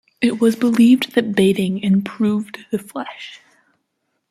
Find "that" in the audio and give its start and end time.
1.13-1.35